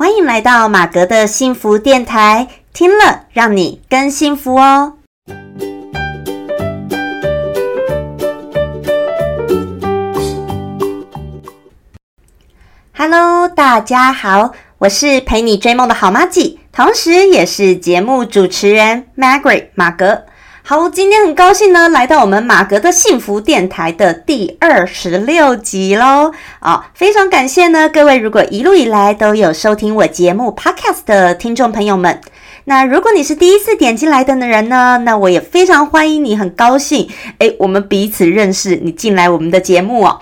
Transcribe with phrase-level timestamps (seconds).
[0.00, 4.94] 欢迎来到马格的幸福电台，听了让你更幸福哦。
[12.96, 20.24] Hello，大家好，我是陪你追梦的好妈吉，同时也是节目主持人 Margaret 马格。
[20.70, 26.30] 好，今天很高兴呢，来到我们马格的幸福电台的第二十六集喽。
[26.60, 32.20] 啊，非常感谢呢，各位如果一路以来都有收听我节目 Podcast 的听众朋友们。
[32.66, 40.20] 那如果你是第一次点进来的人呢，那我也非常欢迎你，很高兴，诶，我们彼此认识，你进来我们的节目哦。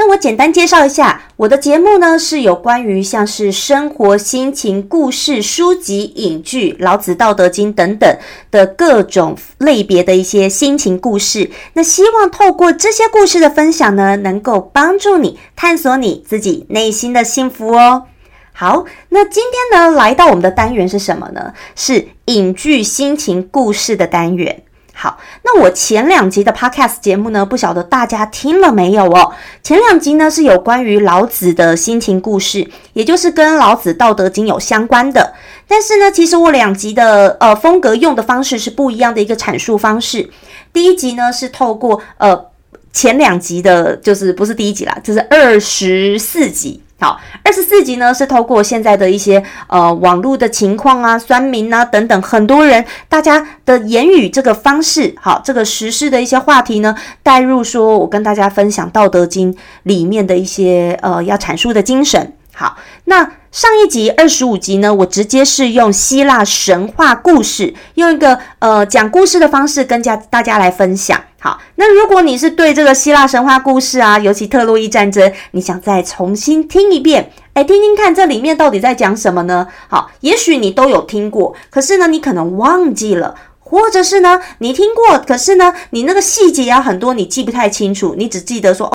[0.00, 8.16] 那我简单介绍一下，我的节目呢是有关于像是生活、心情、故事、书籍、影剧、老子、道德经等等
[8.52, 11.50] 的各种类别的一些心情故事。
[11.72, 18.04] 那希望透过这些故事的分享呢，能够帮助你探索你自己内心的幸福哦。
[18.52, 21.52] 好，那今天呢来到我们的单元是什么呢？
[21.74, 24.62] 是影剧心情故事的单元。
[25.00, 29.32] 好，那我前两集的 podcast 节目呢，不晓得大家听了没有哦？
[29.62, 35.34] 前两集呢是有关于老子的心情故事，也就是跟老子《道德经》有相关的。
[35.68, 40.28] 但是呢，其实我两集的呃风格用的方式是不一样的一个阐述方式。
[40.72, 42.46] 第一集呢是透过呃
[42.92, 46.82] 前两集的，就是不是第一集啦，就是二十四集。
[47.00, 62.32] 好，二十四集呢是透过现在的一些呃网络的情况啊、酸民啊等等，很多人大家的言语这个方式，好，这个时事的一些话题呢，带入说我跟大家分享《道德经》里面的一些呃要阐述的精神。
[62.52, 71.20] 好，那上一集二十五集呢，我直接是用希腊神话故事，用一个呃讲故事的方式跟家大家来分享。
[71.40, 79.68] 好，那如果你是对这个希腊神话故事啊，尤其特洛伊战争，你想再重新听一遍，哎，听听看这里面到底在讲什么呢？
[79.86, 88.92] 好，也许你都有听过，可是呢，你可能忘记了，或者是呢，你听过，可是呢，你那个细节啊很多你记不太清楚，你只记得说。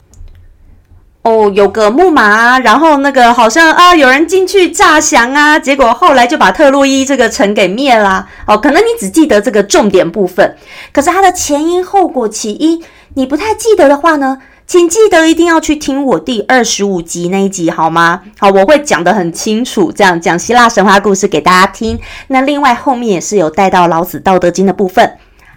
[1.23, 8.27] 哦，有个木马，然后那个好像啊，有人进去诈降啊，结果后来就把特洛伊这个城给灭啦。
[8.45, 10.57] 哦，可能你只记得这个重点部分，
[10.91, 12.83] 可是它的前因后果起因
[13.13, 18.23] 你不太记得的话呢，请记得一定要去听我第二十五集那一集好吗？
[18.37, 21.97] 好，我会讲得很清楚，这样讲希腊神话故事给大家听。
[22.27, 25.13] 那另外后面也是有带到老子道德经的部分。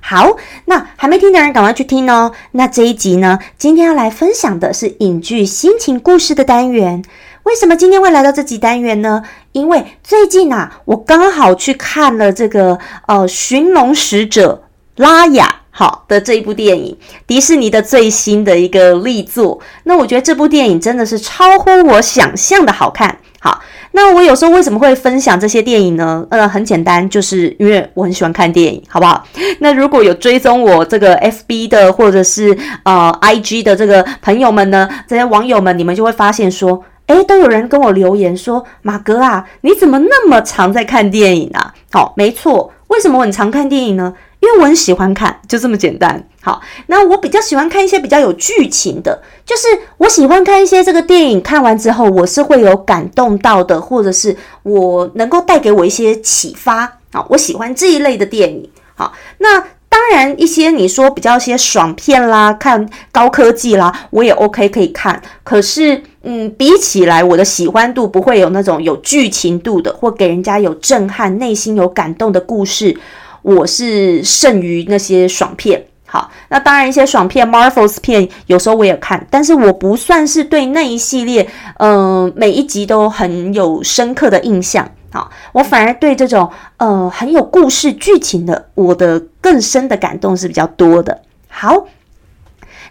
[0.09, 0.37] 好，
[0.67, 2.31] 那还没听的人赶快去听哦。
[2.53, 7.03] 那这一集呢，今天要来分享的是影剧心情故事的单元。
[7.43, 9.25] 为什么今天会来到这集单元呢？
[9.51, 12.79] 因为最近啊，我刚好去看了这个
[13.09, 14.63] 呃《寻龙使者》
[15.03, 16.97] 拉雅好的这一部电影，
[17.27, 19.61] 迪士尼的最新的一个力作。
[19.83, 23.19] 那我觉得这部电影真的是超乎我想象的好看。
[23.41, 23.61] 好。
[23.97, 26.23] 那我有时候为什么会分享这些电影呢？
[26.29, 29.27] 呃，很简单，就是因为我很喜欢看电影，好不好？
[29.61, 41.73] 那如果有追踪我这个 FB 的或者是呃 IG 的这个朋友们呢，这些网友们，你们就会发现说，诶，都有人跟我留言说，马哥啊，你怎么那么常在看电影啊？
[41.91, 44.13] 好，没错，为什么我很常看电影呢？
[44.41, 46.23] 因为我很喜欢看，就这么简单。
[46.47, 49.67] 好，那我比较喜欢看一些比较有剧情的，就是
[49.99, 56.99] 我喜欢看一些这个电影看完之后，我是会有感动到的，或者是我能够带给我一些启发。
[57.13, 58.71] 好，我喜欢这一类的电影。
[58.95, 59.59] 好，那
[59.89, 65.21] 当然一些你说比较些爽片啦，看高科技啦，我也 OK 可以看。
[65.43, 72.97] 可是，嗯，比起来我的喜欢度不会有那种有剧情度的，或给人家有震撼、内心有感动的故事。
[73.43, 81.47] 我是胜于那些爽片，好，那当然一些爽片，Marvels 片有时候我也看，但是我不算是对那一系列，
[81.79, 91.23] 嗯，每一集都很有深刻的印象，好，我反而对这种呃很有故事剧情的，我的更深的感动是比较多的。
[91.49, 91.87] 好，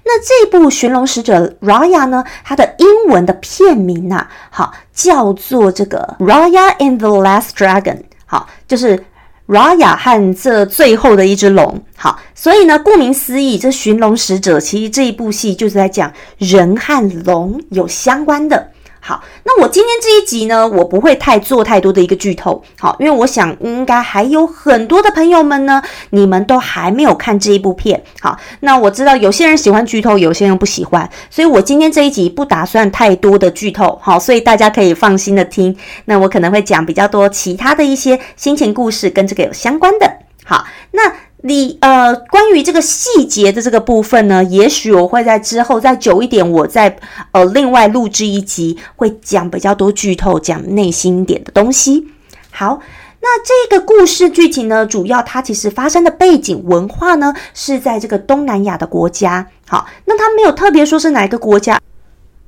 [0.04, 9.06] 那这部《寻龙使者》Raya 呢，它的英文的片名呐，好，叫做这个 Raya and the Last Dragon，好，就是。
[9.48, 18.72] Raya 和这最后的一只龙，好，所以呢，顾名思义，这寻龙使者其实这一部戏就是在讲人和龙有相关的。
[19.08, 25.80] 好，那我今天这一集呢，我不会太做太多的一个剧透，好，因为我想应该还有很多的朋友们呢，
[26.10, 40.12] 你们都还没有看这一部片，好，那我知道有些人喜欢剧透，有些人不喜欢，所以我今天这一集不打算太多的剧透，好，所以大家可以放心的听，那我可能会讲比较多其他的一些心情故事跟这个有相关的，
[40.44, 41.14] 好，那。
[41.48, 46.98] 你呃，关于这个细节的这个部分呢，也许我会在之后再久一点，我再
[47.34, 52.08] 呃另外录制一集，会讲比较多剧透，讲内心点的东西。
[52.50, 52.80] 好，
[53.22, 59.46] 那这个故事剧情呢，主要它其实发生的背景文化呢，是在这个东南亚的国家。
[59.68, 61.80] 好，那它没有特别说是哪一个国家。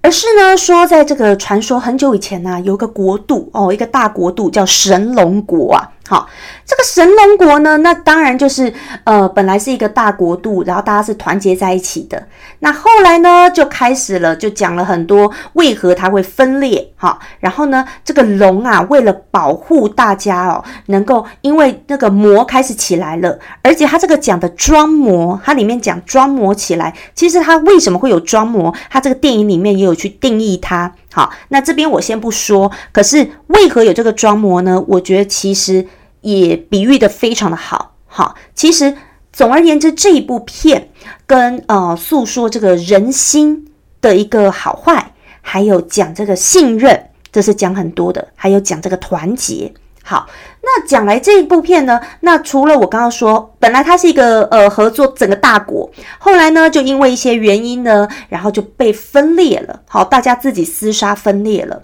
[0.02, 5.92] 而是呢，说在这个传说很久以前呢，有个国度哦，一个大国度叫神龙国啊。
[6.08, 6.30] 好，
[6.66, 8.74] 这个神龙国呢，那当然就是
[9.04, 12.28] 呃，本来是一个大国度，然后大家是团结在一起的。
[12.60, 16.87] 那后来呢，就开始了，就讲了很多为何它会分裂。
[17.00, 28.74] 好，然后呢，这个龙啊，为了保护大家哦，能够因为那个魔开始起来了，而且它这个讲的装魔，它里面讲装魔起来，其实它为什么会有装魔？
[28.90, 30.92] 它这个电影里面也有去定义它。
[31.14, 34.84] 好，那这边我先不说，可是为何有这个装模呢？
[34.88, 35.86] 我觉得其实
[36.22, 37.94] 也比喻的非常的好。
[38.08, 38.96] 好，其实
[39.32, 40.90] 总而言之，这一部片
[41.28, 43.68] 跟呃诉说这个人心
[44.02, 45.14] 的一个好坏，
[45.50, 47.02] 还有讲这个信任，
[47.32, 49.74] 这是讲很多的，还有讲这个团结。
[50.04, 50.28] 好，
[50.62, 59.82] 那讲来这一部片呢，那除了我刚刚说，本来它是一个呃合作整个大国，后来呢就因为一些原因呢，然后就被分裂了。
[59.88, 61.82] 好，大家自己厮杀分裂了。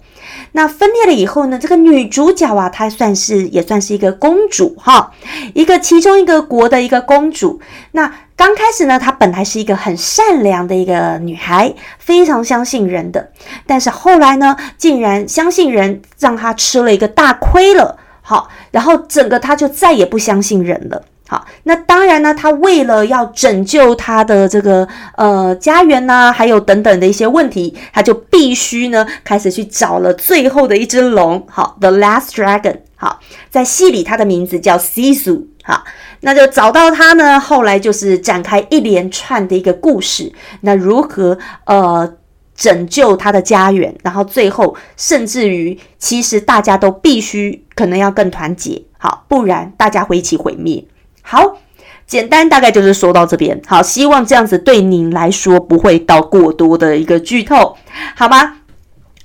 [0.52, 5.12] 那分裂了以后呢，这个女主角啊，她算是也算是一个公主哈，
[5.54, 7.62] 一个其中一个国的一个公主。
[7.92, 13.32] 那刚开始呢，她本来是一个很善良的一个女孩，非常相信人的，
[13.66, 17.98] 但是后来呢，竟然相信人，让她吃了一个大亏了。
[18.22, 21.04] 好，然后整个他就再也不相信人了。
[21.28, 24.88] 好，那当然呢，他为了要拯救他的这个
[25.18, 31.46] 呃家园呐，还有等等的一些问题，他就必须呢开始去找了最后的一只龙。
[31.50, 32.78] 好，The Last Dragon。
[32.96, 33.20] 好，
[33.50, 35.44] 在戏里他的名字叫 Sisu。
[35.64, 35.84] 好，
[36.20, 40.32] 那就找到他呢，后来就是展开一连串的一个故事。
[40.62, 42.14] 那如何呃？
[42.56, 50.86] 拯救他的家园，然后最后甚至于，其实大家都必须可能要更团结，好，不然大家会一起毁灭。
[51.24, 51.58] 好，
[52.06, 57.76] 简单大概就是说到这边，好，希望这样子对您来说不会到过多的一个剧透，
[58.16, 58.58] 好吗？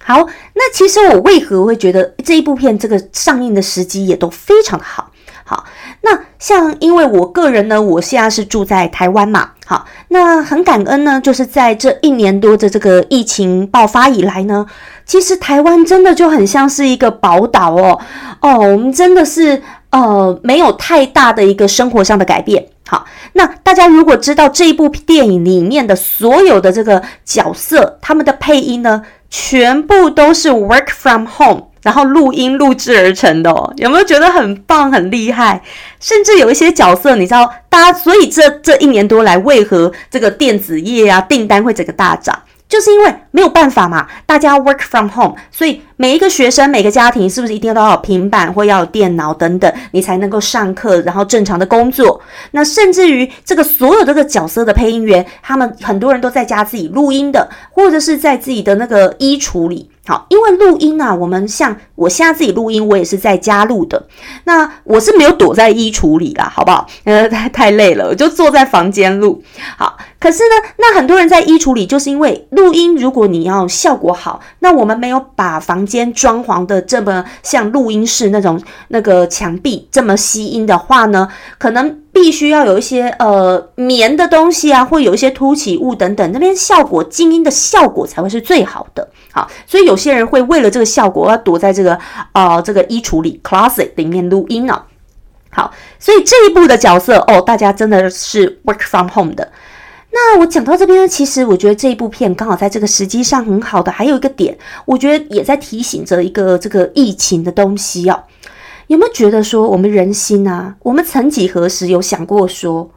[0.01, 5.13] 好，那其实我为何会觉得这一部片这个上映的时机也都非常的好。
[5.51, 5.65] 好，
[6.03, 14.67] 那像因为我个人呢，我现在是住在台湾嘛，好，那很感恩呢，就是在这一年多的这个疫情爆发以来呢，
[15.07, 17.99] 其实台湾真的就很像是一个宝岛哦，
[18.43, 22.67] 哦，我们真的是呃没有太大的一个生活上的改变。
[22.87, 31.68] 好，那大家如果知道这一部电影里面的所有的这个角色，他们的配音呢，全部都是 work from home。
[31.83, 35.63] 然后录音录制而成的哦，有没有觉得很棒很厉害？
[36.01, 42.43] 甚至有一些角色，你知道，大家所以这这一年多来，为何这个电子业啊订单会整个大涨？
[42.69, 52.21] 就是因为没有办法嘛，大家 work from home，所以每一个学生、每个家庭是不是一定要都要有平板或要有电脑等等，你才能够上课，然后正常的工作？
[52.53, 59.91] 那甚至于这个所有这个角色的配音员，他们很多人都在家自己录音的，或者是在自己的那个衣橱里。
[60.07, 64.07] 好，因为录音啊，我们像我现在自己录音，我也是在家录的。
[64.45, 66.87] 那我是没有躲在衣橱里啦，好不好？
[67.05, 69.43] 呃，太太累了，我就坐在房间录。
[69.77, 81.29] 好，可是呢，那很多人在衣橱里，就是因为录音，如果你要效果好，那我们没有把房间装潢的这么像录音室那种那个墙壁这么吸音的话呢，
[81.59, 81.99] 可能。
[82.11, 89.09] 必须要有一些呃棉的东西啊，或有一些凸起物等等，那边效果静音的效果才会是最好的。
[89.31, 91.97] 好，所以有些人会为了这个效果，要躲在这个
[92.33, 94.83] 呃这个衣橱里 closet 里面录音呢。
[95.51, 99.49] 好，所以这一步的角色哦，大家真的是 work from home 的。
[100.21, 108.25] 那我讲到这边呢，其实我觉得这一部片刚好在这个时机上很好的，还有一个点，我觉得也在提醒着一个这个疫情的东西哦。
[108.89, 110.75] 有没有觉得说我们人心啊？
[110.83, 112.91] 我们曾几何时有想过说，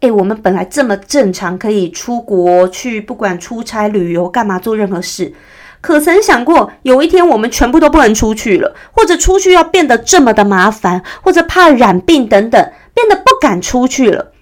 [0.00, 5.32] 诶，我们本来这么正常，可以出国去，不管出差、旅游、干嘛做任何事，
[5.80, 14.32] 可曾想过有一天我们全部都不能出去了，或者出去要变得这么的麻烦，或者怕染病等等，变得不敢出去了？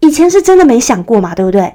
[0.00, 1.74] 以前是真的没想过嘛，对不对？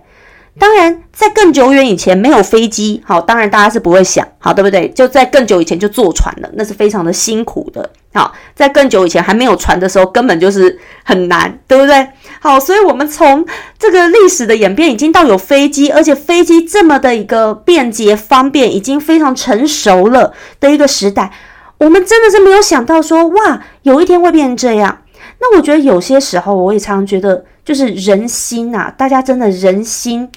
[0.60, 4.90] 当然，在更久远以前没有飞机，好，当然大家是不会想，好，对不对？
[4.90, 7.90] 就在更久以前就坐船了，那是非常的辛苦的。
[8.14, 12.10] 好，在更久以前还没有船的时候，根本就是很难，对不对？
[12.42, 13.46] 好，所以我们从
[13.78, 21.32] 这个历史的演变，已经到有飞机，而且飞机这么的一个便捷方便，已经非常成熟了的一个时代，
[21.78, 25.04] 我们真的是没有想到说，哇，有一天会变成这样。
[25.40, 27.46] 那我觉得有些时候，我也常常觉得。
[27.70, 30.28] 就是人心呐，大家真的人心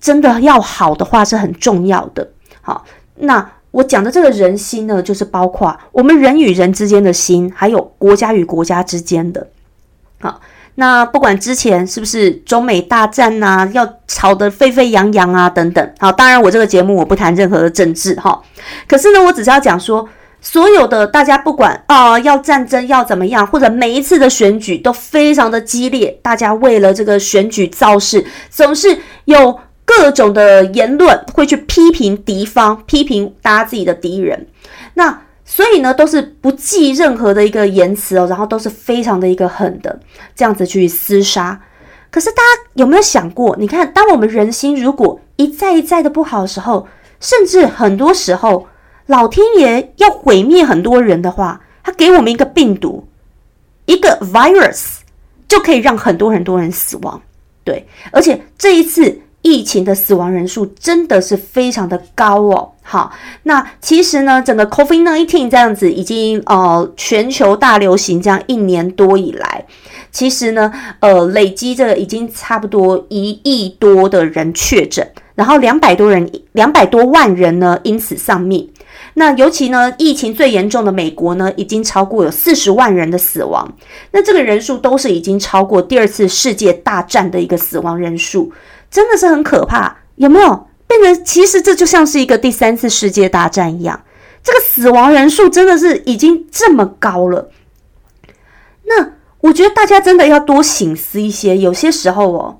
[0.00, 2.30] 真的要好的话是很重要的。
[2.62, 2.84] 好，
[3.16, 9.48] 那我讲的这个人心呢，就是包括我们人与人之间的心，还有国家与国家之间的。
[10.20, 10.40] 好。
[10.78, 15.94] 那不管之前是不是中美大战呐，要吵得沸沸扬扬啊，等等。
[15.98, 18.40] 好，当然我这个节目我不谈任何的政治哈。
[18.86, 20.08] 可是呢，我只是要讲说，
[20.48, 34.46] 所有的大家不管啊，要战争要怎么样，或者每一次的选举都非常的激烈，大家为了这个选举造势，总是有各种的言论会去批评敌方，批评大家自己的敌人。
[34.94, 35.22] 那。
[35.48, 39.96] 所以呢，都是不计任何的一个言辞哦，然后都是非常的一个狠的
[40.34, 41.60] 这样子去厮杀。
[42.10, 43.56] 可是大家有没有想过？
[43.56, 46.88] 你看，当我们人心如果一再一再的不好的时候，
[47.20, 48.66] 甚至很多时候
[49.06, 53.06] 老天爷要毁灭很多人的话，他给我们一个病毒，
[53.86, 54.98] 一个 virus
[55.48, 57.20] 就可以让很多很多人死亡。
[57.64, 59.20] 对，而且这一次。
[59.42, 62.72] 疫情的死亡人数真的是非常的高哦。
[62.82, 63.12] 好，
[63.44, 69.64] 那其实呢，整个 COVID-19 这样子已经呃全球大流行这样一年多以来，
[70.10, 78.68] 其实呢，呃累积这已经差不多一亿多的人确诊，然后两百多人两百多万人呢因此丧命。
[79.14, 83.74] 那尤其呢，疫情最严重的美国呢，已经超过有四十万人的死亡。
[84.12, 88.52] 那这个人数都是已经超过第二次世界大战的一个死亡人数。
[88.88, 91.24] 真的是很可怕，有没有变成？
[91.24, 94.00] 其实这就像是一个第三次世界大战一样，
[94.44, 97.50] 这个死亡人数真的是已经这么高了。
[98.84, 99.10] 那
[99.40, 101.58] 我觉得大家真的要多醒思一些。
[101.58, 102.58] 有些时候哦，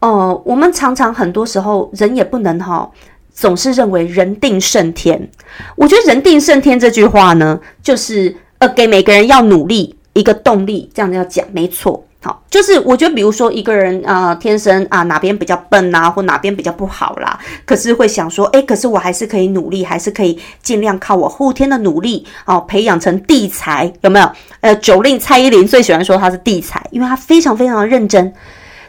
[0.00, 2.90] 哦，我们常常很多时候人也不能哈，
[3.34, 5.28] 总是认为人定胜天。
[5.76, 12.02] 我觉得人定胜天这句话呢，就是呃，给每个人要努力一个动力，这样子要讲，没错。
[12.22, 24.30] 好，就是我觉得，比如说一个人啊，天生啊哪边比较笨啊，或哪边比较不好啦，可是会想说，哎，可是我还是可以努力，还是可以尽量靠我后天的努力，哦，培养成地才，有没有？
[24.60, 28.32] 呃，九令蔡依林最喜欢说他是地才，因为他非常非常的认真，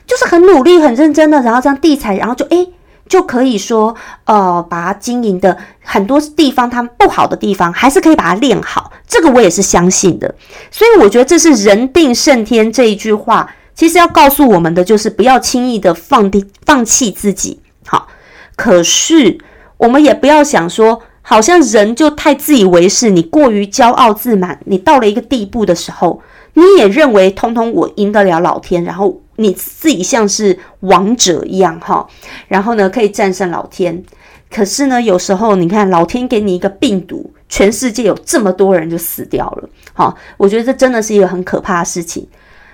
[0.08, 2.66] 就是很努力、很认真的，然后这样地才，然后就哎。
[3.08, 3.96] 就可以说，
[4.26, 8.92] 呃，把它经营的很多地方，它不好的地方，还是可以把它练好。
[9.08, 10.34] 这个我也是相信的。
[10.72, 17.60] 所以我觉得这是“人定胜天”这一句话，其实要告诉我们的就是不要轻易的放低、放弃自己。
[17.86, 18.08] 好，
[18.56, 19.38] 可是
[19.78, 26.22] 我们也不要想说，好像人就太自以为是，你过于骄傲自满，你到了一个地步的时候，
[26.56, 29.22] 你也认为通通我赢得了老天，然后。
[29.38, 32.08] 你自己像是王者一样哈，
[32.48, 34.04] 然后呢可以战胜老天。
[34.50, 39.70] 可是呢，有时候你看老天给你一个病毒，全世界有这么多人就死掉了。
[39.94, 42.26] 好，我觉得这真的是一个很可怕的事情。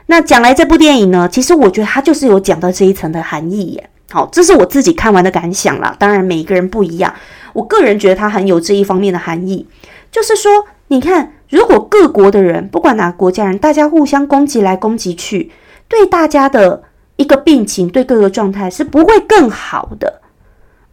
[0.08, 3.90] 那讲来这部电影呢，其实我觉得它就是有讲到这一层的含义耶。
[4.12, 5.96] 好，这是我自己看完的感想啦。
[5.98, 7.16] 当然每一个人不一样，
[7.54, 9.66] 我个人觉得它很有这一方面的含义，
[10.12, 10.52] 就是说，
[10.90, 15.50] 你看，如果各国的人，不管哪个国家人，大家互相攻击来攻击去。
[15.92, 16.82] 对大家的
[17.18, 20.22] 一个病情，对各个状态是不会更好的，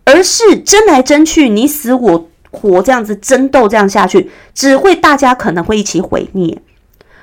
[0.04, 6.60] 而是争来争去，你死我活这样子争斗这样下去，只会大家可能会一起毁灭。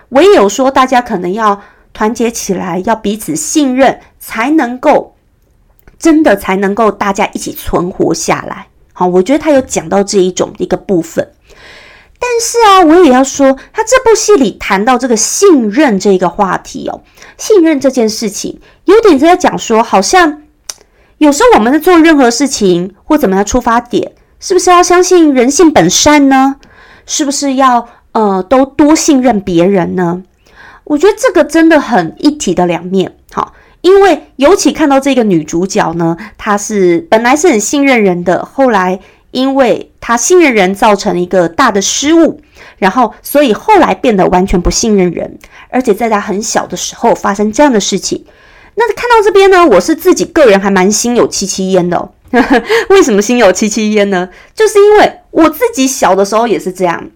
[0.09, 1.61] 唯有说大家可能要
[1.93, 5.13] 团结起来，要彼此信任，才能够
[5.99, 8.67] 真的才能够大家一起存活下来。
[8.93, 11.27] 好，我觉得他有讲到这一种一个部分。
[12.27, 17.01] 但是啊，我也要说，他这部戏里谈到这个信任这个话题哦，
[17.37, 20.41] 信任这件事情，有点在讲说，好像
[21.19, 26.55] 有时候我们在做任何事情或怎么样出发点，是不是要相信人性本善呢？
[27.05, 30.23] 是不是要呃都多信任别人呢？
[30.85, 33.15] 我觉得这个真的很一体的两面。
[33.31, 38.99] 好，因为尤其看到这个女主角呢，她是本来是很信任人的，后来。
[39.35, 42.39] 因为他信任人造成了一个大的失误，
[42.77, 45.37] 然后所以后来变得完全不信任人，
[45.69, 48.25] 而且在他很小的时候发生这样的事情。
[48.75, 52.09] 那看到这边呢，我是自己个人还蛮心有戚戚焉的哦。
[52.89, 54.29] 为什么心有戚戚焉呢？
[54.53, 57.09] 就是因为我自己小的时候也是这样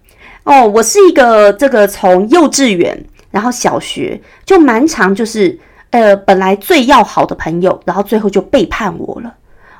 [0.43, 0.67] 哦。
[0.67, 5.57] 我是一个这个从幼稚园，然后小学就蛮长，就是
[5.91, 9.33] 呃本来最要好的朋友，然后最后就背叛我了。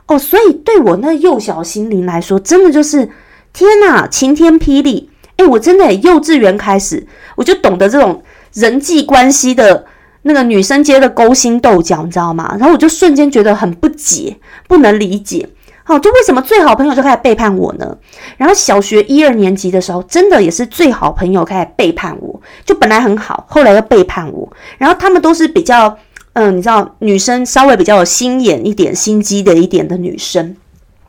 [0.10, 3.08] 哦，所以对我那幼小心灵来说，真的就是
[3.54, 5.12] 天哪，晴天霹雳！
[5.38, 8.24] 诶，我真的幼稚园开始，我就懂得这种
[8.54, 9.86] 人际关系的
[10.24, 12.56] 那个女生间的勾心斗角，你知道吗？
[12.60, 14.36] 然后我就瞬间觉得很不解，
[14.68, 15.48] 不能理解。
[15.84, 17.96] 好，就为什么最好朋友就开始背叛我呢？
[18.38, 24.52] 然后小学一二年级的时候，真的也是最好朋友开始背叛我，就本来很好，后来又背叛我。
[24.80, 25.96] 然后他们都是比较。
[26.40, 30.56] 嗯，你知道女生稍微比较有心眼一点、心机的一点的女生，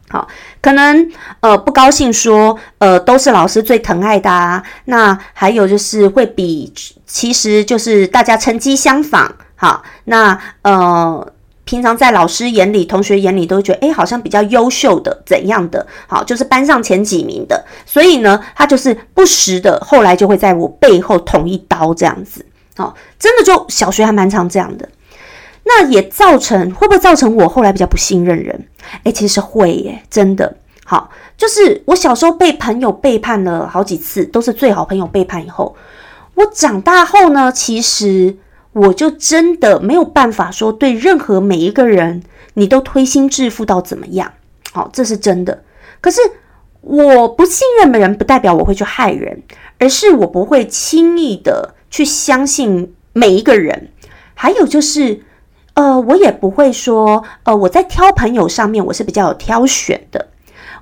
[0.09, 0.27] 好，
[0.61, 1.09] 可能
[1.39, 4.61] 呃不高兴说，呃都是老师最疼爱的啊。
[4.87, 6.73] 那还有就是会比，
[7.07, 11.33] 其实就是大家成绩相仿，好，那呃。
[11.63, 15.87] 平常在老师眼里、同学眼里都觉得，哎，好像比较优秀的，怎样的？
[16.09, 17.65] 好，就是班上前几名的。
[17.87, 22.45] 所以呢，他就是不时的，后来就会在我背后捅一刀，这样子。
[22.77, 24.89] 好，真的就小学还蛮常这样的。
[25.71, 28.67] 那也造成会不会造成我后来比较不信任人？
[29.05, 30.57] 哎，其实会耶，真的。
[30.85, 35.77] 好，就是我小时候被朋友背叛了好几次，都是最好朋友背叛以后，
[36.35, 38.37] 我长大后呢，其实。
[38.73, 42.23] 我就真的没有办法说对任何每一个人，
[42.55, 44.33] 你都推心置腹到怎么样？
[44.71, 45.65] 好，这是真的。
[46.01, 46.21] 可是
[46.81, 49.43] 我不信任的人，不代表我会去害人，
[49.81, 53.89] 而是我不会轻易的去相信每一个人。
[54.35, 55.21] 还有就是，
[55.81, 60.29] 呃，我也不会说，呃，我在挑朋友上面我是比较有挑选的，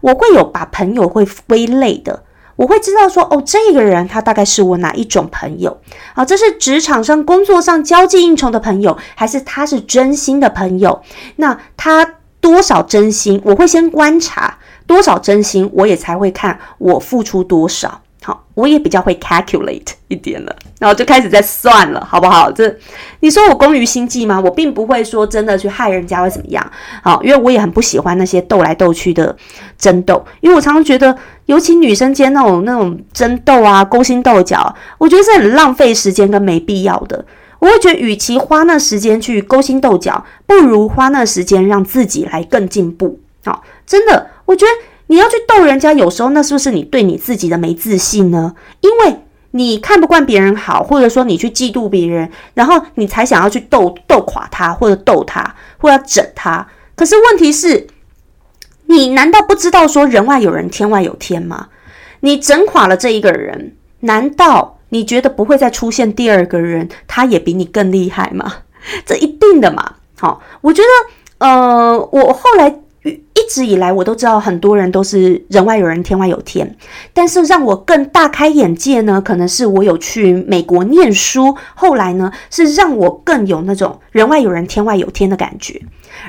[0.00, 2.25] 我会有把朋友会归类的。
[2.57, 5.78] 我会知道说，哦，这个人他大概是我哪一种朋友？
[6.17, 11.00] 好，这是职场上、工作上交际应酬的朋友，还是他是真心的朋友？
[11.37, 13.40] 那他多少真心？
[13.45, 18.00] 我会先观察多少真心，我也才会看我付出多少。
[18.21, 22.51] 好，我也比较会 calculate 一点了，然后就开始在算了，好不好？
[22.51, 22.77] 这
[23.21, 24.41] 你说我工于心计吗？
[24.41, 26.73] 我并不会说真的去害人家会怎么样。
[27.03, 29.35] 好，因为我也很不喜欢那些斗来斗去的
[29.79, 37.25] 争斗，因为我常常觉得，尤其女生间那种那种争斗啊、勾心斗角，我觉得是很浪费时间跟没必要的。
[37.61, 43.21] 我会觉得，与其花那时间去勾心斗角，不如花那时间让自己来更进步。
[43.45, 44.73] 好，真的，我觉得。
[45.09, 48.55] 你要去逗人家，有时候那是不是你对你自己的没自信呢？
[48.81, 49.21] 因为
[49.53, 56.69] 你看不惯别人好，或者说你去嫉妒别人，然后你才想要去逗逗垮他，或者逗他，或者整他。
[56.95, 57.87] 可是问题是，
[58.85, 61.69] 你难道不知道说人外有人，天外有天吗？
[62.21, 68.57] 你整垮了这一个人，难道你觉得不会再出现第二个人，他也比你更厉害吗？
[69.07, 69.94] 这一定的嘛。
[70.21, 72.81] 好，我觉得，呃，我后来。
[73.09, 76.77] 一直以来，我都知道很多人都是人外有人，天外有天。
[77.12, 85.81] 但是让我更大开眼界呢，可能是我有去美国念书，后来呢，是让我更有那种人外有人，天外有天的感觉。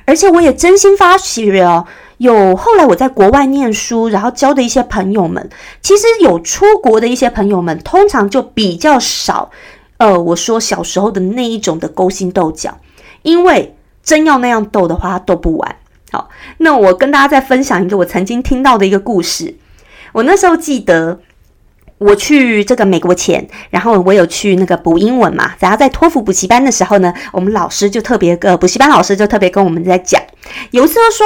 [0.05, 1.85] 而且我也真心发觉哦，
[2.17, 5.49] 有后来我在国外念书，然后交的一些朋友们，
[5.81, 9.49] 其实有出国的一些朋友们，通常就比较少。
[9.97, 12.77] 呃，我说小时候的那一种的勾心斗角，
[13.23, 15.75] 因为真要那样斗的话，斗不完。
[16.11, 19.55] 好，那我跟大家再分享一个我曾经听到的一个故事。
[20.11, 21.19] 我那时候记得，
[21.97, 30.21] 我去这个美国前，然后我有去那个补英文嘛，然后在托福补习班的时候呢，我们老师就特别呃，补习班老师就特别跟我们在讲，
[30.71, 31.25] 有一次说，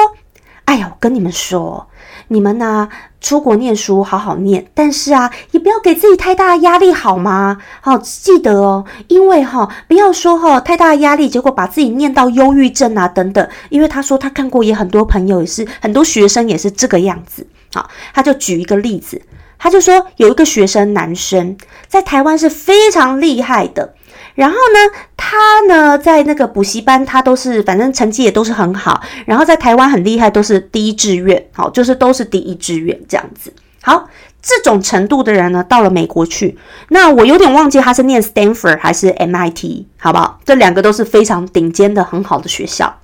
[0.65, 1.87] 哎呀，我跟你们说。
[2.27, 2.89] 你们呢？
[3.21, 7.57] 出国念书好好念，但是啊，也不要给自己太大的压力，好吗？
[7.79, 13.47] 好，记得哦，因为哈，不要说哈太大压力，结果把自己念到忧郁症啊等等。
[13.69, 17.47] 因为他说他看过也很多朋友也是很多学生也是这个样子。
[17.73, 19.21] 好，他就举一个例子，
[19.57, 21.57] 他就说有一个学生男生
[21.87, 23.93] 在台湾是非常厉害的。
[24.35, 29.01] 然后呢，他呢在那个补习班，他都是反正成绩也都是很好。
[29.25, 33.53] 然后在台湾很厉害，都是第一志愿，好，就是都是第一志愿这样子。
[33.81, 34.07] 好，
[34.41, 36.57] 这种程度的人呢，到了美国去，
[36.89, 40.39] 那我有点忘记他是念 Stanford 还是 MIT，好不好？
[40.45, 43.01] 这两个都是非常顶尖的很好的学校。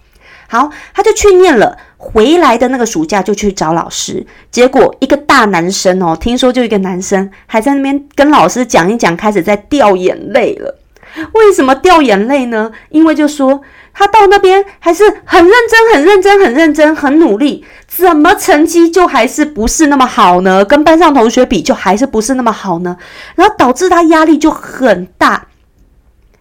[0.48, 10.79] 好，他就去念了，回来的那个暑假就去找老师，结果一个大男生哦，听说就一个男生还在那边跟老师讲一讲，开始在掉眼泪了。
[11.34, 12.72] 为什么掉眼泪呢？
[12.90, 13.62] 因为就说
[13.94, 20.64] 他到那边还是很认真、很认真、很认真、很努力，怎么成绩就还是不是那么好呢？
[20.64, 22.98] 跟班上同学比，就还是不是那么好呢？
[23.36, 25.48] 然后导致他压力就很大。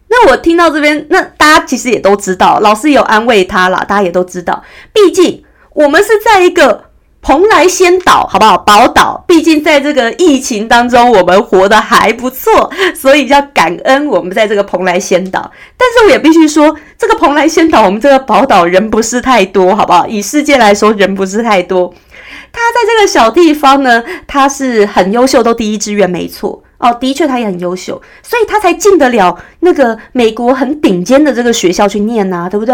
[0.07, 6.88] 那我听到这边，那大家其实也都知道，老师有安慰他了，大家也都知道，毕竟我们是在一个。
[7.21, 8.57] 蓬莱仙岛，好不好？
[8.57, 15.51] 宝岛，毕竟在这个疫情当中，我们活得还不错，所以要感恩我们在这个蓬莱仙岛。
[15.77, 20.07] 但是我也必须说，这个蓬莱仙岛，我们这个宝岛人不是太多，好不好？
[20.07, 21.93] 以世界来说，人不是太多。
[22.51, 32.73] 他在这个小地方呢，他是很优秀，都第一志愿，没错哦，的确他也很优秀，所以他才进得了那个美国很顶尖的这个学校去念呐，对不对？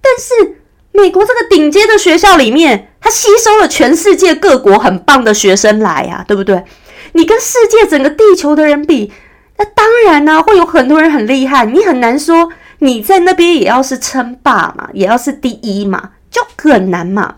[0.00, 0.63] 但是。
[0.96, 6.62] 美国这个顶尖的学校里面，它吸收了全世界各国很棒的学生来呀，对不对？
[7.12, 9.12] 你跟世界整个地球的人比，
[9.56, 11.66] 那当然呢，会有很多人很厉害。
[11.66, 17.36] 你很难说你在那边也要是称霸嘛，也要是第一嘛，就很难嘛。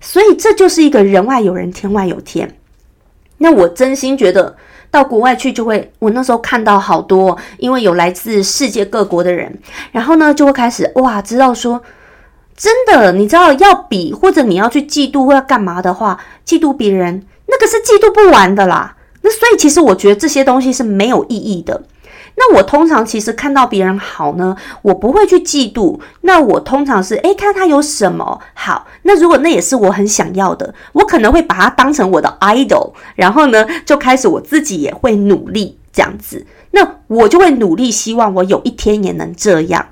[0.00, 2.56] 所以这就是一个人外有人，天外有天。
[3.38, 4.56] 那我真心觉得
[4.90, 9.58] 到国外去就会，我那时候看到好多，因为有来自世界各国的人，
[9.92, 11.82] 然后呢就会开始哇，知道说
[12.60, 18.96] 真的，你知道要比或者你要去嫉妒或要干嘛的话，嫉妒别人那个是嫉妒不完的啦。
[19.22, 21.84] 那所以其实我觉得这些东西是没有意义的。
[22.36, 25.98] 那我通常其实看到别人好呢，我不会去嫉妒。
[26.20, 28.86] 那我通常是诶，看他有什么好。
[29.04, 36.44] 那如果那也是我很想要的，我可能会把它当成我的 idol，然后呢就开始我自己也会努力这样子。
[36.72, 39.86] 那我就会努力，希望我有一天也能这样。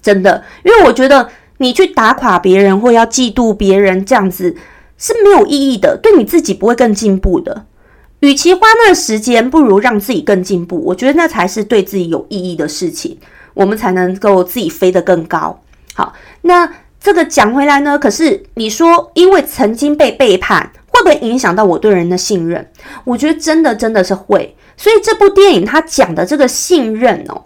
[0.00, 1.28] 真的，因为我觉得
[1.62, 4.56] 你去打垮别人或要嫉妒别人这样子
[4.98, 7.66] 是没有意义的，对你自己不会更进步的。
[8.18, 10.82] 与其花那时间，不如让自己更进步。
[10.84, 13.16] 我觉得那才是对自己有意义的事情，
[13.54, 15.60] 我们才能够自己飞得更高。
[15.94, 16.68] 好，那
[17.00, 17.96] 这个讲回来呢？
[17.96, 22.68] 可是你说，因为曾经被背叛，会不会影响到我对人的信任？
[23.04, 24.56] 我觉得真的真的是会。
[24.76, 27.44] 所以这部电影它讲的这个信任哦，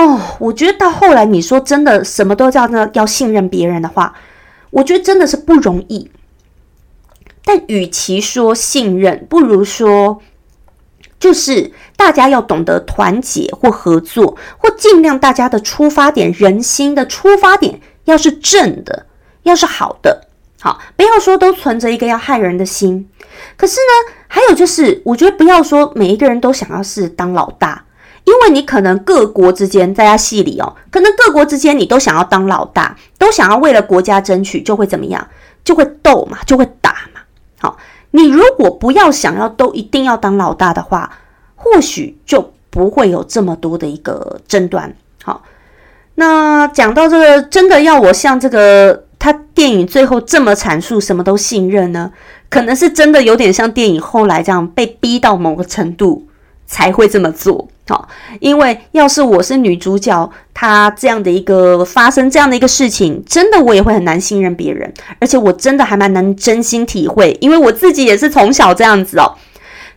[0.00, 4.14] 哦，我觉得到后来你说真的什么都叫那要信任别人的话，
[4.70, 6.10] 我觉得真的是不容易。
[7.44, 10.22] 但与其说信任，不如说
[11.18, 19.04] 就是大家要懂得团结或合作，或尽量大家的出发点、人心的出发点要是正的，
[19.42, 20.28] 要是好的，
[20.60, 23.06] 好，不要说都存着一个要害人的心。
[23.58, 27.84] 可是呢，还有就是，我觉得不要说每一个人都想要是当老大，
[28.24, 35.26] 因为你可能各国之间在他戏里哦，可能各国之间你都想要当老大，都想要为了国家争取，就会怎么样？
[35.64, 37.20] 就会斗嘛，就会打嘛。
[37.58, 37.76] 好，
[38.12, 41.18] 你如果不要想要都一定要当老大的话，
[41.56, 44.94] 或许就不会有这么多的一个争端。
[45.22, 45.42] 好，
[46.14, 52.12] 那讲到这个，真的要我像这个他电影最后这么阐述，什么都信任呢？
[52.48, 56.26] 可能是真的有点像电影后来这样被逼到某个程度
[56.66, 57.68] 才会这么做。
[57.90, 69.34] 好，因为要是我是女主角，她这样的一个发生这样的一个事情，真的我也会很难信任别人，而且我真的还蛮能真心体会，因为我自己也是从小这样子哦。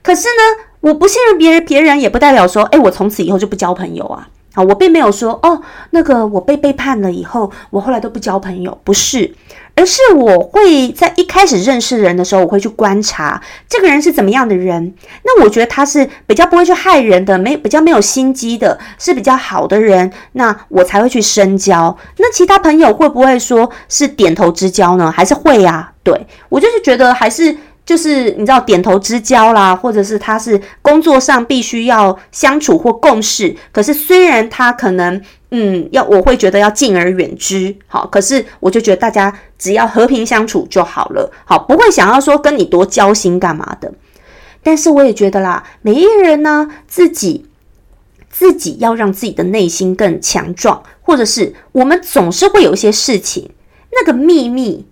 [0.02, 4.28] 可是呢，我不信任别人，别人也不代表说，哎，我从此以后就不交朋友啊。
[4.56, 9.36] 好，我并没有说哦，那个我被背叛了以后，我后来都不交朋友，不是，
[9.76, 14.94] 而是我会在一开始认识人的时候，我会去观察这个人是怎么样的人。
[15.24, 21.98] 那我觉得他是比较不会去害人的，没比较没有心机的，是比较好的人，那我才会去深交。
[22.18, 25.12] 那其他朋友会不会说是点头之交呢？
[25.12, 25.92] 还是会呀？
[26.04, 27.56] 对我就是觉得还是。
[27.86, 43.94] 就是你知道点头之交啦，或者是他是工作上必须要相处或共事，可是虽然他可能嗯要我会觉得要敬而远之，好，可是我就觉得大家只要和平相处就好了，好，不会想要说跟你多交心干嘛的。
[44.64, 47.46] 但是我也觉得啦，每一个人呢自己
[48.30, 53.50] 自己要让自己的内心更强壮，或者是我们总是会有一些事情，
[53.92, 54.86] 那个秘密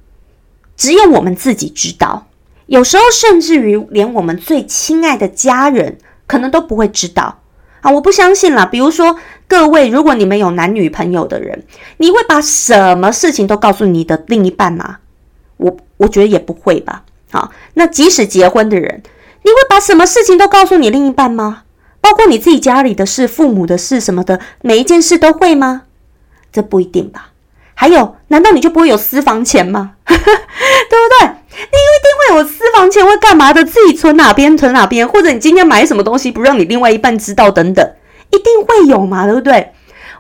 [0.76, 2.28] 只有我们自己知道。
[2.72, 7.42] 有时候，甚至于连我们最亲爱的家人可能都不会知道
[7.82, 7.92] 啊！
[7.92, 8.66] 我不相信啦。
[8.66, 11.66] 比如说，各位，如果你们有男女朋友的人，
[11.98, 15.00] 你会把什么事情都告诉你的另一半吗？
[15.58, 17.04] 我我觉得也不会吧。
[17.30, 19.04] 好，那即使结婚的人，
[19.44, 21.64] 你会把什么事情都告诉你另一半吗？
[22.00, 25.82] 包括你自己家里的事、父母的事什么的，每一件事都会吗？
[26.54, 27.32] 这不一定吧。
[27.74, 29.96] 还有，难道你就不会有私房钱吗？
[30.08, 31.41] 对不对？
[31.72, 33.64] 你一定会有私房钱，会干嘛的？
[33.64, 37.92] 自己存哪边存哪边，或者你今天买什么东西不让你另外一半知道等等，
[38.32, 39.26] 一定会有嘛？
[39.26, 39.72] 对不对？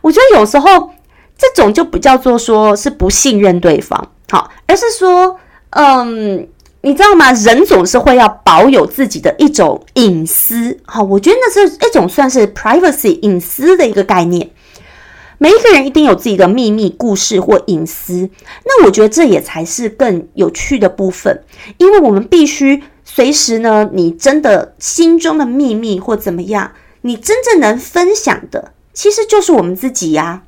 [0.01, 0.91] 我觉得有时候
[1.37, 5.37] 这种就不叫做说是不信任对方，好，而是说，
[5.71, 6.47] 嗯，
[6.81, 7.31] 你知道吗？
[7.31, 14.49] 人总是会要保有自己的一种隐私，好，我觉得那是一种算是 privacy 隐私的一个概念。
[15.41, 18.29] 每一个人一定有自己的秘密故事或隐私，
[18.63, 21.43] 那我觉得这也才是更有趣的部分，
[21.79, 30.43] 因为我们必须随时呢，你真的心中的秘密或怎么样，你真正能分享的，其实就是我们自己呀，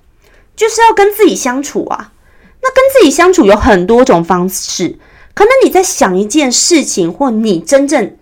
[0.56, 2.12] 就是要跟自己相处啊。
[2.62, 5.00] 那跟自己相处有很多种方式，
[5.34, 8.16] 可能你在想一件事情，或你真正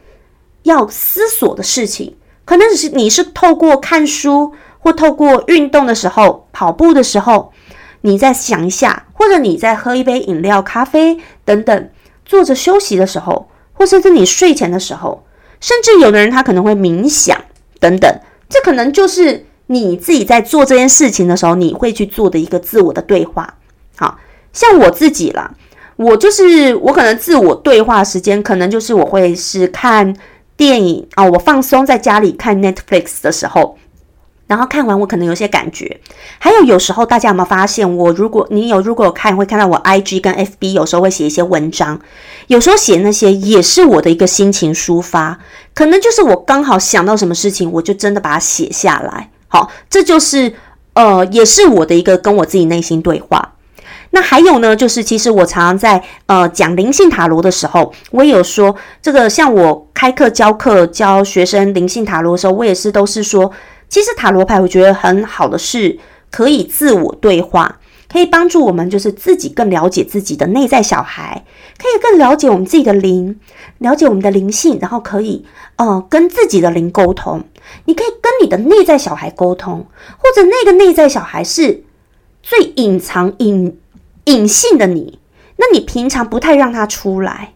[0.63, 4.53] 要思索的事情，可能只是你是透过看书。
[4.83, 7.53] 或透过运动的时候、跑步的时候，
[8.01, 11.89] 你再想一下，或者你在喝一杯饮料、咖啡等等，
[12.25, 15.23] 坐着休息的时候，或甚至你睡前的时候，
[15.59, 17.39] 甚至有的人他可能会冥想
[17.79, 18.11] 等等，
[18.49, 23.53] 这可能就是你自己在做这件事情的时候，你会去做的一个自我的对话。
[23.95, 24.17] 好
[24.51, 25.53] 像我自己啦，
[25.95, 30.11] 我就是我可能自我对话时间，可能就是我会是看
[30.57, 33.77] 电影啊，我放松在家里看 Netflix 的时候。
[34.51, 36.01] 然后看完我可能有些感觉，
[36.37, 41.97] 还有有时候大家有没有发现，我如果你有如果有看会看到我 I G 跟 F B 有时候会写一些文章，
[42.47, 45.39] 有时候写那些也是我的一个心情抒发，
[45.73, 49.29] 可能就是我刚好想到什么事情，我就真的把它写下来。
[49.47, 50.53] 好，这就是
[50.95, 53.53] 呃，也是我的一个跟我自己内心对话。
[54.09, 63.49] 那还有呢，就是其实我常常在呃讲灵性塔罗的时候，我也有说这个，像我开课教课教学生灵性塔罗的时候，我也是都是说。
[63.91, 65.99] 其实塔罗牌我觉得很好的是，
[66.31, 71.43] 可以自我对话，可以帮助我们就是自己更了解自己的内在小孩，
[71.77, 73.37] 可以更了解我们自己的灵，
[73.79, 77.43] 了解我们的灵性，然后可以呃跟自己的灵沟通。
[77.83, 79.85] 你可以跟你的内在小孩沟通，
[80.17, 81.83] 或者那个内在小孩是
[82.41, 83.77] 最隐藏隐
[84.23, 85.19] 隐性的你，
[85.57, 87.55] 那你平常不太让他出来，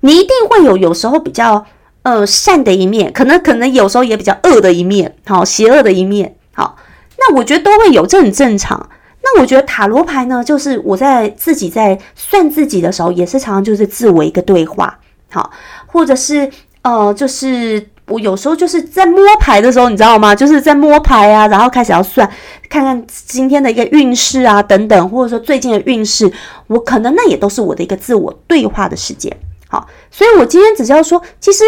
[0.00, 1.64] 你一定会有有时候比较。
[2.02, 6.76] 呃，善的一面，可能可能有时候也比较恶的一面，好，邪恶的一面，好，
[7.18, 8.88] 那我觉得都会有，这很正常。
[9.22, 14.98] 那我觉得塔罗牌呢，就是我在自己在算自己的时候，也是常常就是自我一个对话，
[15.30, 15.50] 好，
[15.84, 20.34] 或者是呃，就是我有时候就是在摸牌的时候，你知道吗？
[20.34, 22.26] 就是在摸牌啊，然后开始要算，
[22.70, 26.32] 看看今天的一个运势啊，等等，或者说最近的运势，
[26.68, 29.36] 我可能那也都是我的一个自我对话的时间，
[29.68, 31.62] 好，所以我今天只是要说，其实。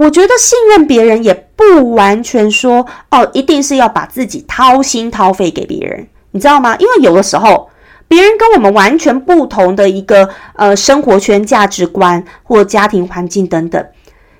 [0.00, 6.74] 我觉得信任别人也不完全说哦，一定是要把自己掏心掏肺给别人，你知道吗？
[6.78, 7.68] 因为有的时候
[8.08, 13.86] 别人跟我们完全不同的一个呃生活圈、价值观或家庭环境等等，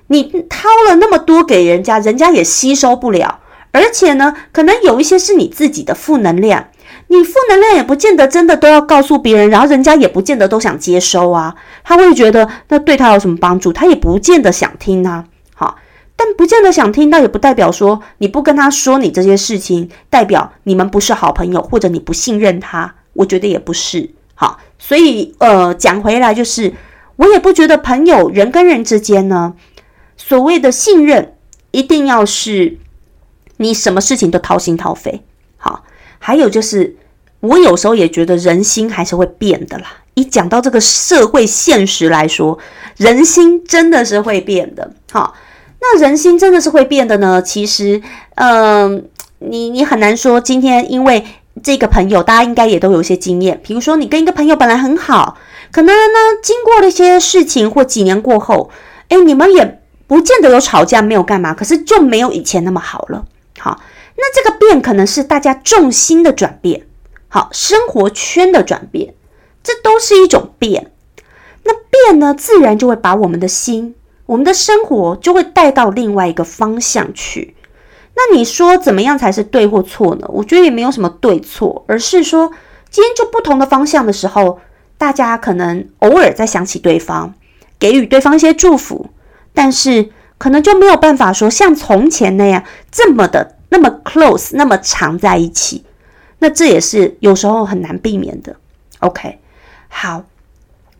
[0.07, 3.41] 你掏了那么多给人家，人家也吸收不了。
[3.71, 6.69] 而且呢，可能有一些是你自己的负能量，
[7.09, 11.53] 你负能量也不见得真的都要告诉别人，然后人家也不见得都想接收啊。
[11.83, 15.25] 他会觉得那对他有什么帮助，他也不见得想听啊。
[15.61, 15.77] 好
[16.15, 22.95] 但不见得想听，到也不代表说你不跟他说你这些事情，代表你们不是好朋友，或者你不信任他。
[23.13, 26.73] 我觉得也不是好，所以呃，讲回来就是，
[27.15, 29.53] 我也不觉得朋友人跟人之间呢，
[30.17, 31.35] 所谓的信任
[31.71, 32.77] 一定要是
[33.57, 35.23] 你什么事情都掏心掏肺。
[35.57, 35.83] 好，
[36.17, 36.95] 还有就是，
[37.39, 39.97] 我有时候也觉得人心还是会变的啦。
[40.13, 42.57] 一讲到这个社会现实来说，
[42.97, 44.91] 人心真的是会变的。
[45.11, 45.35] 好。
[45.81, 47.41] 那人心真的是会变的呢？
[47.41, 48.01] 其实，
[48.35, 49.03] 嗯，
[49.39, 50.39] 你你很难说。
[50.39, 51.25] 今天因为
[51.63, 53.59] 这个朋友，大家应该也都有一些经验。
[53.63, 55.37] 比如说，你跟一个朋友本来很好，
[55.71, 58.69] 可能呢，经过了一些事情或几年过后，
[59.09, 63.25] 哎，你们也不见得有吵架，没有干嘛，可是就没有以前那么好了。
[63.57, 63.81] 好，
[64.15, 66.85] 那这个变可能是大家重心的转变，
[67.27, 69.15] 好，生活圈的转变，
[69.63, 70.91] 这都是一种变。
[71.63, 73.95] 那变呢，自然就会把我们的心。
[74.31, 77.53] 我们的生活就会带到另外一个方向去。
[78.15, 80.27] 那你说怎么样才是对或错呢？
[80.29, 82.49] 我觉得也没有什么对错，而是说
[82.89, 84.61] 今天就不同的方向的时候，
[84.97, 87.33] 大家可能偶尔在想起对方，
[87.77, 89.09] 给予对方一些祝福，
[89.53, 95.83] 但是可能就没有办法说像从前那样这么的那么 close 那么常在一起。
[96.39, 98.55] 那这也是有时候很难避免的。
[98.99, 99.39] OK，
[99.89, 100.23] 好，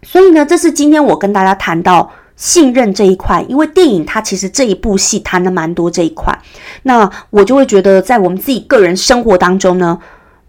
[0.04, 2.12] 所以呢，这是今天我跟大家谈到。
[2.42, 6.36] 信任这一块，因为电影它其实这一部戏谈的蛮多这一块，
[6.82, 10.00] 那我就会觉得在我们自己个人生活当中呢，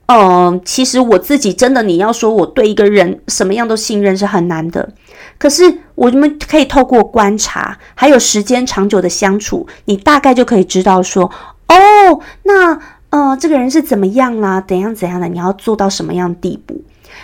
[0.06, 4.94] 嗯，其实我自己真的你要说我对一个人什么样都信任是很难的，
[5.36, 11.30] 可是我们可以透过观察，还有时间长久的相处，你大概就可以知道说，
[11.68, 16.82] 哦，那呃这个人是怎么样啦，怎样怎样的，你要做到什么样的地步。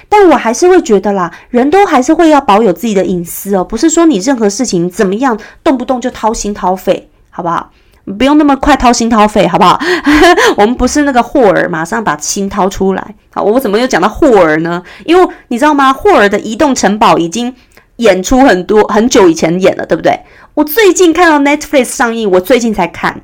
[0.09, 7.71] 但我还是会觉得啦，人都还是会要保有自己的隐私哦，不是说你任何事情怎么样，动不动就掏心掏肺，好不好？
[8.19, 9.79] 不用那么快掏心掏肺，好不好？
[10.57, 13.15] 我们不是那个霍尔，马上把心掏出来。
[13.35, 14.83] 好，我怎么又讲到霍尔呢？
[15.05, 15.93] 因为你知道吗？
[15.93, 17.55] 霍尔的移动城堡已经
[17.97, 20.19] 演出很多很久以前演了，对不对？
[20.55, 23.21] 我最近看到 Netflix 上映，我最近才看。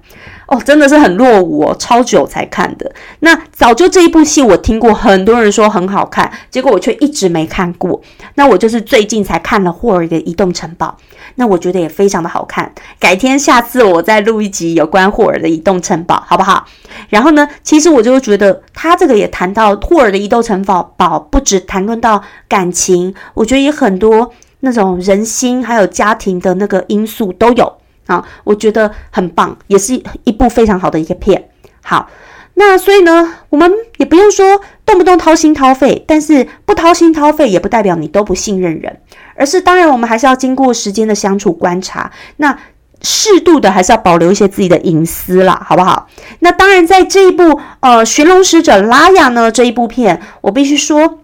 [0.46, 2.92] 哦，真的是很落伍哦，超久才看的。
[3.20, 8.00] 那早就这一部戏，我听过很多人说很好看，结果我却一直没看过。
[8.34, 10.96] 那我就是最近才看了霍尔的移动城堡，
[11.36, 12.72] 那我觉得也非常的好看。
[12.98, 16.66] 改天下次我再录一集有关霍尔的移动城堡，好不好？
[17.08, 24.30] 然后呢，其实我就觉得他这个也谈到霍尔的移动城堡，宝不止谈论到感情，我觉得也很多
[24.60, 27.72] 那种人心还有家庭的那个因素都有。
[28.06, 31.50] 啊，我觉得很棒，也是一部非常好的一个片。
[31.82, 32.08] 好，
[32.54, 39.00] 那所以呢，我们也不用说动不动掏心掏肺，但是不掏心掏肺也不代表你都不信任人，
[39.34, 42.58] 而是当然我们还是要经过时间的相处观察，那
[43.02, 46.08] 适度的还是要保留一些自己的隐私啦，好不好？
[46.38, 51.20] 那当然在这一部呃《寻龙使者拉雅》呢这一部片，我必须说，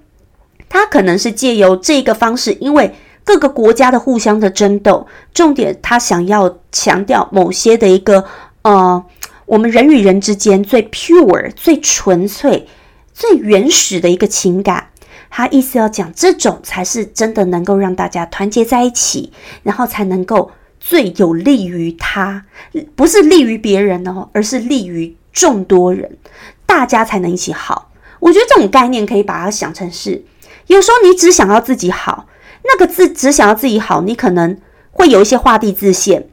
[0.68, 2.94] 它可能是借由这个方式，因为
[3.30, 8.24] 各个国家的互相的争斗，重点他想要强调某些的一个
[8.62, 9.04] 呃。
[9.46, 12.68] 我们人与人之间最 pure、最纯粹、
[13.12, 14.90] 最原始的一个情感，
[15.28, 19.32] 他意思要讲，这种才是真的能够让大家团结在一起，
[19.64, 22.46] 然后才能够最有利于他，
[22.94, 26.16] 不是利于别人哦，而是利于众多人，
[26.64, 27.90] 大家才能一起好。
[28.20, 30.24] 我觉得这种概念可以把它想成是，
[30.68, 32.26] 有时候你只想要自己好，
[32.62, 34.56] 那个字只想要自己好，你可能
[34.90, 36.28] 会有一些画地自限，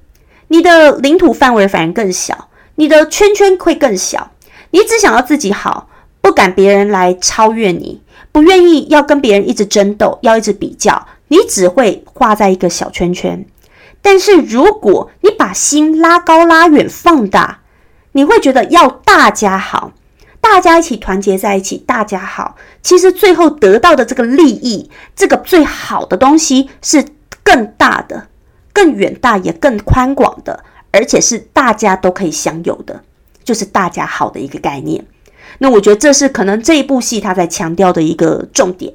[0.50, 2.50] 你的领土范围反而更小。
[2.76, 4.32] 你的圈圈会更小，
[4.70, 5.90] 你只想要自己好，
[6.22, 13.46] 不敢别人来超越你，不愿意要跟别人一直争斗，要一直比较，你只会画在一个小圈圈。
[14.00, 17.62] 但是如果你把心拉高、拉远、放大，
[18.12, 19.92] 你会觉得要大家好，
[20.50, 22.56] 大家一起团结在一起，大家好。
[22.82, 27.06] 其实最后得到的这个利益，这个最好的东西是
[27.44, 28.30] 更大的、
[28.72, 30.64] 更远大也更宽广的。
[30.92, 33.04] 而且是大家都可以享有的，
[33.44, 35.06] 就是大家好的一个概念。
[35.60, 38.94] 那我觉得这是可能这一部戏他在强调的一个重点。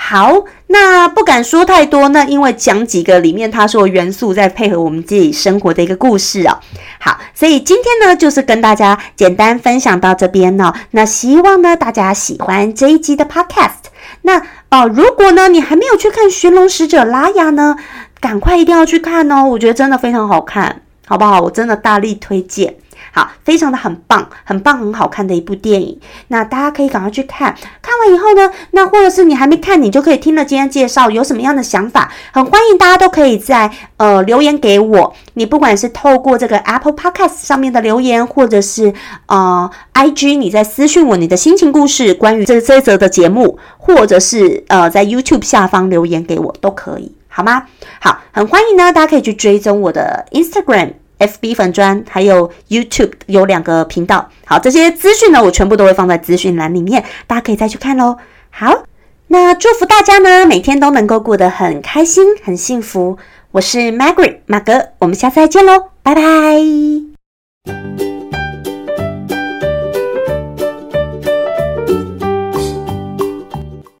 [0.00, 6.56] 好，那不敢说太多，那因为讲几个里面他说元素，在配合我们自己生活的一个故事哦。
[7.00, 10.72] 好，所以今天呢，就是跟大家简单分享到这边呢。
[10.92, 13.90] 那希望呢大家喜欢这一集的 Podcast。
[14.22, 17.76] 那哦，如果呢你还没有去看《寻龙使者拉雅》呢，
[18.20, 20.82] 赶快一定要去看哦，我觉得真的非常好看。
[21.06, 21.40] 好不好？
[21.40, 22.74] 我真的大力推荐，
[23.12, 25.98] 好，非常的很棒，很棒，很好看的一部电影。
[26.28, 35.14] 那大家可以赶快去看，看完以后呢，那或者是你还没看，你就可以听了今天介绍，有什么样的想法，很欢迎大家都可以在呃留言给我。
[35.34, 38.92] 你不管是透过这个 Apple Podcast 上面的留言，或者是
[39.26, 47.14] 呃 IG，你在私讯我你的心情故事，关于这这则的节目，或者是呃在 YouTube 下方留言给我都可以。
[47.28, 47.64] 好吗？
[48.00, 54.28] 好，很欢迎呢，大家可以去追踪我的 Instagram、FB 粉砖，还有 YouTube 有两个频道。
[54.46, 58.16] 好，这些资讯呢，我全部都会放在资讯栏里面，大家可以再去看喽。
[58.50, 58.84] 好，
[59.28, 63.18] 那祝福大家呢，每天都能够过得很开心、很幸福。
[63.50, 68.17] 我是 Margaret 马哥，我们下次再见喽，拜拜。